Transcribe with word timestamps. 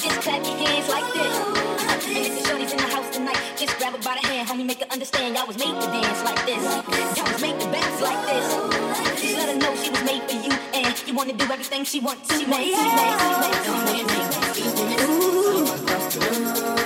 Just 0.00 0.20
clap 0.22 0.44
your 0.44 0.56
hands 0.56 0.88
like 0.88 1.08
this. 1.14 1.34
And 2.06 2.24
if 2.26 2.32
the 2.36 2.42
shorties 2.48 2.72
in 2.72 2.78
the 2.78 2.90
house 2.94 3.08
tonight, 3.14 3.40
just 3.56 3.76
grab 3.78 3.92
her 3.92 4.02
by 4.02 4.18
the 4.20 4.26
hand, 4.26 4.48
homie, 4.48 4.64
make 4.66 4.80
her 4.80 4.90
understand 4.90 5.36
y'all 5.36 5.46
was 5.46 5.58
made 5.58 5.74
to 5.80 5.86
dance 5.88 6.22
like 6.24 6.40
this. 6.46 6.62
Y'all 7.16 7.32
was 7.32 7.42
made 7.42 7.58
to 7.60 7.66
bounce 7.66 8.00
like 8.00 8.22
this. 8.26 8.46
Just 9.20 9.36
let 9.36 9.48
her 9.52 9.58
know 9.58 9.74
she 9.76 9.90
was 9.90 10.02
made 10.04 10.22
for 10.28 10.36
you, 10.36 10.52
and 10.74 10.94
you 11.06 11.14
wanna 11.14 11.32
do 11.32 11.44
everything 11.44 11.84
she 11.84 12.00
wants. 12.00 12.28
to. 12.28 12.38
She 12.38 12.44
wants. 12.46 12.66
She 12.66 12.74
wants. 12.74 13.16
She 14.56 14.62
wants. 14.62 15.02
Ooh. 15.04 15.66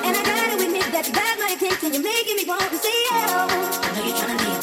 And 0.06 0.16
I 0.16 0.22
gotta 0.24 0.64
admit 0.64 0.90
that 0.92 1.04
you 1.06 1.14
got 1.14 1.38
my 1.38 1.54
attention, 1.56 1.92
you're 1.94 2.02
making 2.02 2.36
me 2.36 2.44
want 2.46 2.62
to 2.70 2.76
say 2.78 2.88
oh. 3.12 3.48
I 3.82 3.88
know 3.96 4.04
you're 4.06 4.16
trying 4.16 4.38
to 4.38 4.44
leave, 4.44 4.59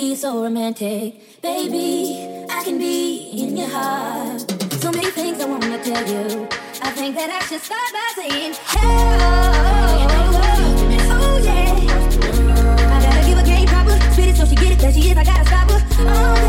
It's 0.00 0.20
so 0.20 0.40
romantic. 0.44 1.42
Baby, 1.42 2.46
I 2.48 2.62
can 2.62 2.78
be 2.78 3.30
in 3.32 3.56
your 3.56 3.66
heart. 3.66 4.40
So 4.74 4.92
many 4.92 5.10
things 5.10 5.40
I 5.40 5.44
wanna 5.44 5.82
tell 5.82 6.06
you. 6.06 6.46
I 6.80 6.90
think 6.92 7.16
that 7.16 7.30
I 7.30 7.40
should 7.46 7.60
start 7.60 7.92
by 7.92 8.12
saying, 8.14 8.54
hello. 8.64 8.94
Oh, 9.18 10.06
oh, 10.10 10.38
oh, 10.38 11.18
oh, 11.20 11.38
yeah. 11.42 11.74
I 12.94 13.02
gotta 13.02 13.22
give 13.28 13.38
a 13.38 13.42
game 13.42 13.66
proper. 13.66 13.98
Spit 14.12 14.28
it 14.28 14.36
so 14.36 14.44
she 14.46 14.54
get 14.54 14.70
it, 14.70 14.78
that 14.78 14.94
she 14.94 15.10
is. 15.10 15.16
I 15.16 15.24
gotta 15.24 15.44
stop 15.44 15.68
her. 15.68 15.80
Oh, 16.00 16.47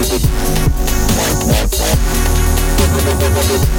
Thank 0.00 0.22
you. 3.72 3.77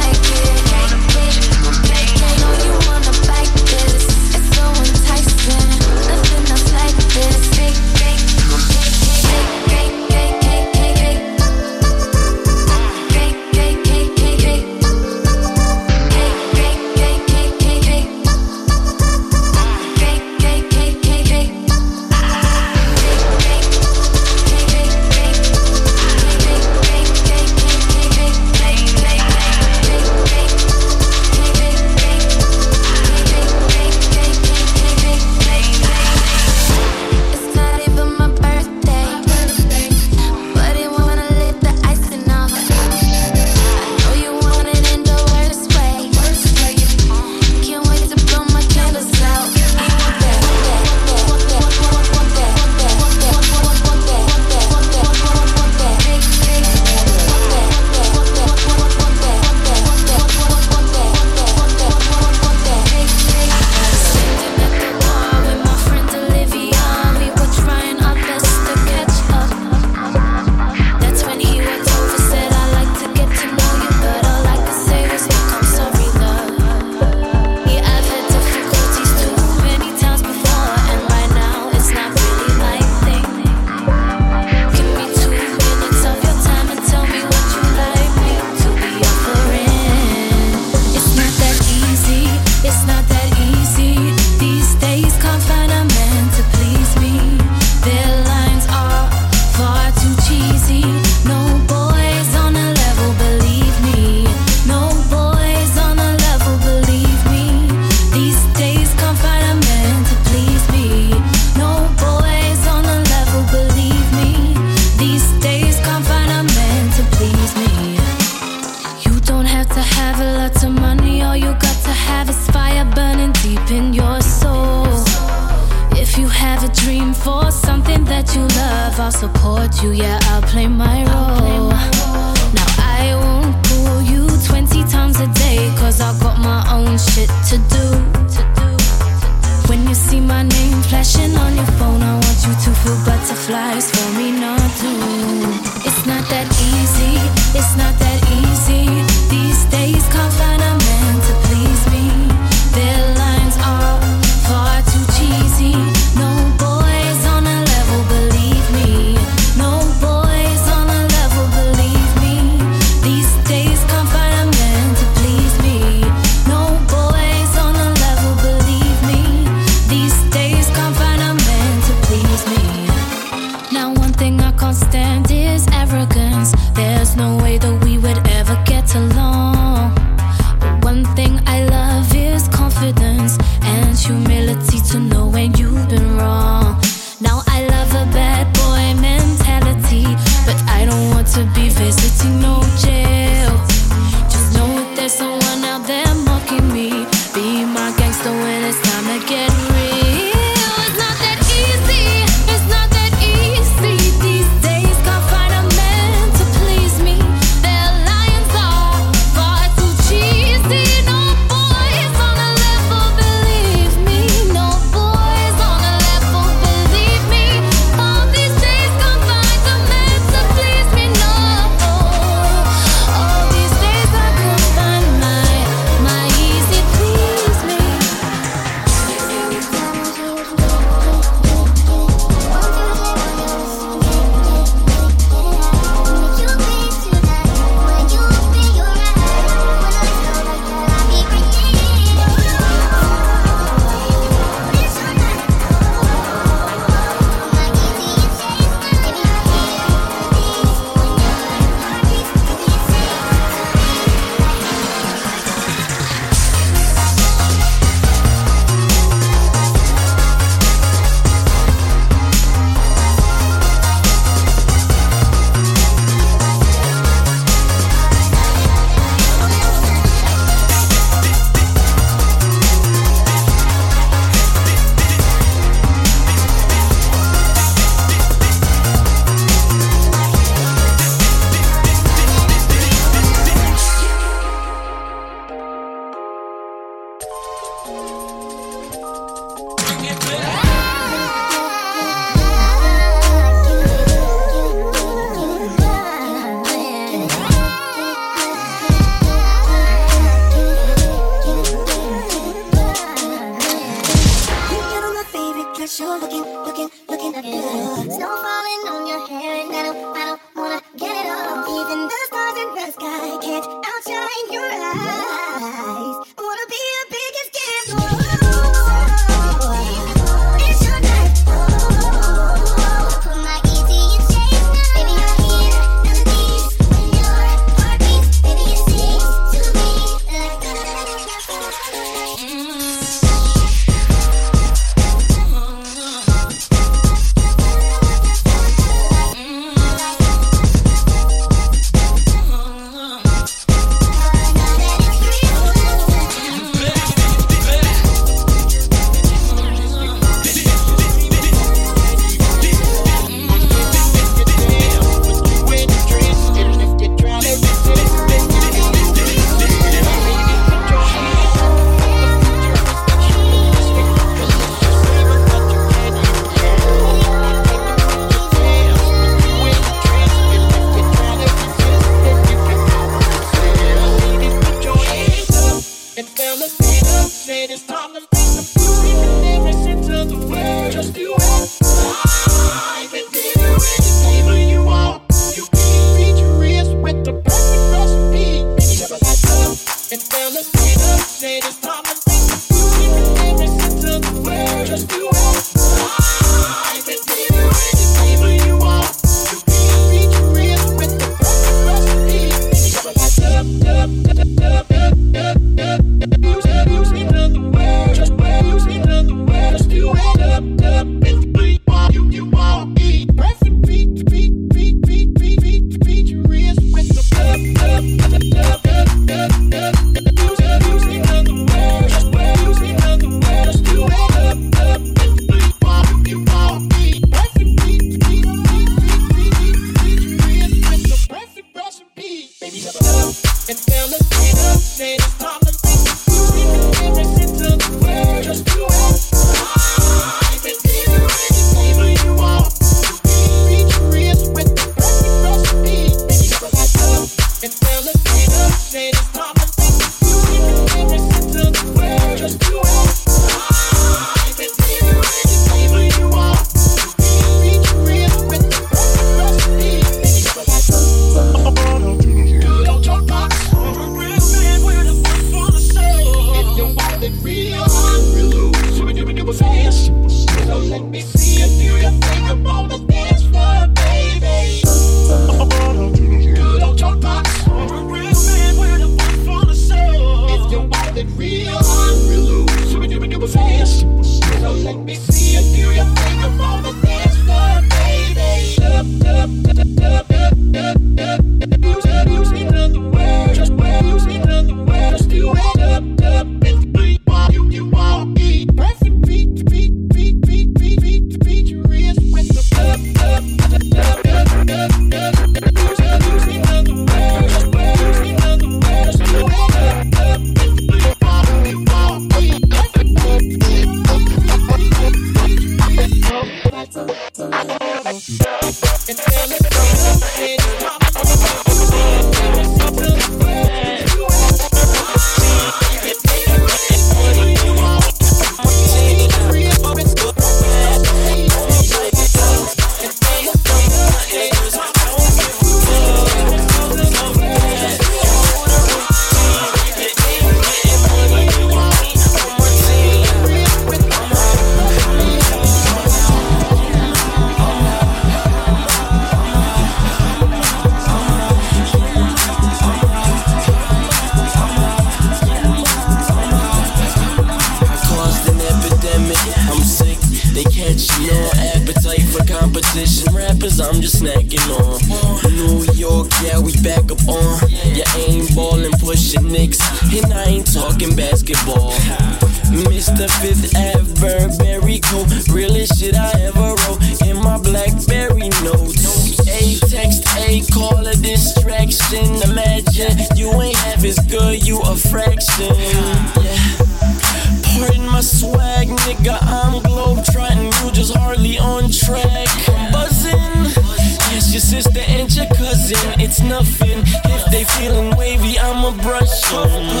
It's 596.31 596.39
nothing. 596.43 597.03
If 597.25 597.51
they 597.51 597.65
feeling 597.65 598.15
wavy, 598.15 598.57
I'ma 598.57 598.91
brush 599.03 599.51
them. 599.51 600.00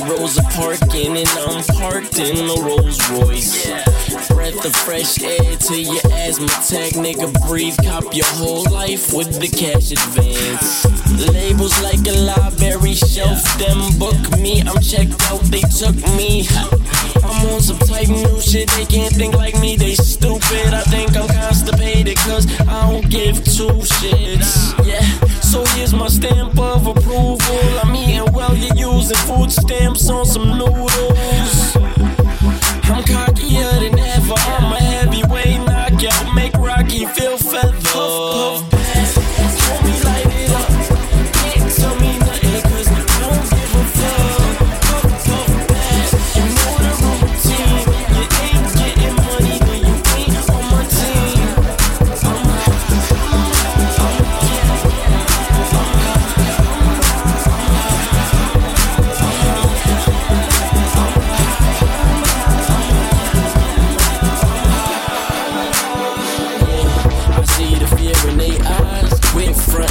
Boy's 0.00 0.36
choice. 0.36 0.36
He 0.36 0.36
rolls 0.36 0.38
a 0.38 0.42
parking 0.42 1.16
and 1.16 1.28
I'm 1.28 1.64
parked 1.64 2.18
in 2.18 2.48
a 2.48 2.62
Rolls 2.62 3.10
Royce. 3.10 3.66
Breath 4.28 4.64
of 4.64 4.74
fresh 4.76 5.22
air 5.22 5.56
to 5.56 5.80
your 5.80 6.00
asthma 6.12 6.48
tag, 6.48 6.92
nigga. 6.94 7.32
Breathe, 7.48 7.76
cop 7.84 8.14
your 8.14 8.26
whole 8.26 8.64
life 8.64 9.12
with 9.12 9.40
the 9.40 9.48
cash 9.48 9.92
advance. 9.92 11.01
Labels 11.18 11.80
like 11.82 12.06
a 12.06 12.12
library 12.24 12.94
shelf, 12.94 13.42
them 13.58 13.98
book 13.98 14.16
me. 14.38 14.62
I'm 14.62 14.80
checked 14.80 15.20
out, 15.30 15.40
they 15.52 15.60
took 15.60 15.96
me. 16.16 16.46
I'm 17.22 17.46
on 17.48 17.60
some 17.60 17.78
type 17.78 18.08
new 18.08 18.40
shit, 18.40 18.68
they 18.70 18.86
can't 18.86 19.14
think 19.14 19.34
like 19.34 19.58
me, 19.60 19.76
they 19.76 19.94
stupid. 19.94 20.72
I 20.72 20.82
think 20.82 21.16
I'm 21.16 21.28
constipated, 21.28 22.16
cause 22.18 22.46
I 22.60 22.90
don't 22.90 23.08
give 23.10 23.44
two 23.44 23.82
shits. 23.84 24.74
Yeah, 24.86 25.02
so 25.40 25.64
here's 25.76 25.92
my 25.92 26.08
stamp 26.08 26.58
of 26.58 26.86
approval. 26.86 27.78
I'm 27.82 27.94
eating 27.94 28.32
well, 28.32 28.56
you're 28.56 28.96
using 28.96 29.16
food 29.18 29.52
stamps 29.52 30.08
on 30.08 30.24
some 30.24 30.58
noodles. 30.58 31.76
I'm 32.84 33.02
cockier 33.04 33.72
than 33.80 33.98
ever, 33.98 34.34
I'm 34.36 34.72
a 34.72 34.76
heavyweight 34.76 35.60
knockout, 35.60 36.34
make 36.34 36.54
Rocky 36.54 37.06
feel 37.06 37.36
feather. 37.38 37.81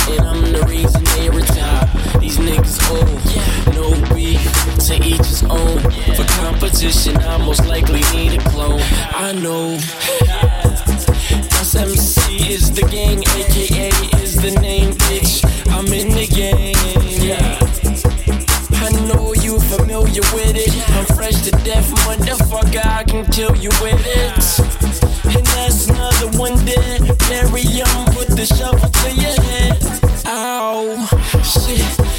Frontin', 0.02 0.26
I'm 0.26 0.52
the 0.52 0.66
reason 0.68 1.04
they 1.16 1.30
retire. 1.30 1.90
These 2.20 2.38
niggas 2.38 2.80
old, 2.92 3.76
no 3.76 4.16
beef, 4.16 4.42
to 4.88 4.96
each 5.04 5.26
his 5.26 5.44
own. 5.44 5.80
For 6.16 6.26
competition, 6.42 7.18
I 7.18 7.38
most 7.38 7.66
likely 7.68 8.02
need 8.14 8.34
a 8.40 8.50
clone. 8.50 8.82
I 9.14 9.34
know. 9.34 9.78
SMC 11.62 12.50
is 12.50 12.72
the 12.72 12.84
gang, 12.84 13.20
aka 13.20 13.90
is 14.22 14.36
the 14.36 14.52
name, 14.62 14.94
bitch. 14.94 15.44
I'm 15.72 15.88
in 15.88 16.10
the 16.10 16.28
game. 16.28 16.76
Yeah. 17.22 17.60
I 18.84 18.90
know 19.08 19.34
you 19.34 19.60
familiar 19.60 20.24
with 20.34 20.56
it. 20.56 20.74
I'm 20.98 21.06
fresh 21.16 21.42
to 21.44 21.52
death, 21.64 21.90
motherfucker. 22.06 22.86
I 22.86 23.04
can 23.04 23.26
kill 23.32 23.56
you 23.56 23.70
with 23.82 24.02
it. 24.06 25.36
And 25.36 25.46
that's 25.48 25.88
another 26.22 26.38
one 26.38 26.66
dead. 26.66 27.02
Very 27.24 27.62
young, 27.62 28.06
put 28.08 28.28
the 28.28 28.46
shovel 28.46 28.90
to 28.90 29.16
your 29.16 29.42
head. 29.42 29.84
Ow, 30.26 31.06
shit. 31.44 32.11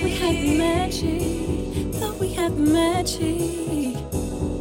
Thought 0.00 0.08
we 0.08 0.16
had 0.16 0.56
magic. 0.56 1.94
Thought 1.94 2.18
we 2.18 2.32
had 2.32 2.58
magic. 2.58 3.96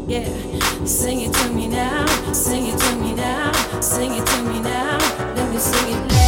Yeah. 0.05 0.83
Sing 0.83 1.21
it 1.21 1.33
to 1.33 1.49
me 1.53 1.69
now. 1.69 2.05
Sing 2.33 2.65
it 2.65 2.77
to 2.77 2.95
me 2.97 3.15
now. 3.15 3.53
Sing 3.79 4.11
it 4.15 4.27
to 4.27 4.41
me 4.43 4.59
now. 4.59 4.97
Let 5.35 5.49
me 5.49 5.57
sing 5.57 5.95
it. 5.95 6.11
Now. 6.11 6.18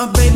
a 0.00 0.06
baby. 0.06 0.29